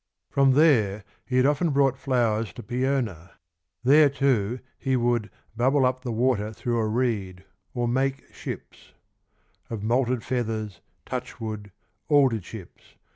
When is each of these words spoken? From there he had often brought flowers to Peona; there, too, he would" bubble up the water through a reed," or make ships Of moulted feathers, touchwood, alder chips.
From 0.31 0.53
there 0.53 1.03
he 1.27 1.37
had 1.37 1.45
often 1.45 1.69
brought 1.69 1.95
flowers 1.95 2.51
to 2.53 2.63
Peona; 2.63 3.33
there, 3.83 4.09
too, 4.09 4.59
he 4.79 4.95
would" 4.95 5.29
bubble 5.55 5.85
up 5.85 6.01
the 6.01 6.11
water 6.11 6.51
through 6.51 6.79
a 6.79 6.87
reed," 6.87 7.43
or 7.75 7.87
make 7.87 8.33
ships 8.33 8.93
Of 9.69 9.83
moulted 9.83 10.23
feathers, 10.23 10.81
touchwood, 11.05 11.71
alder 12.09 12.39
chips. 12.39 12.95